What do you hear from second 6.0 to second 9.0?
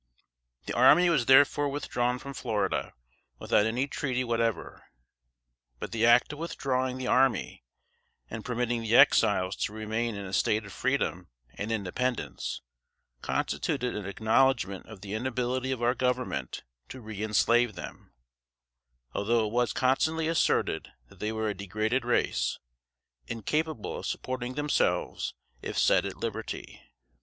act of withdrawing the army and permitting the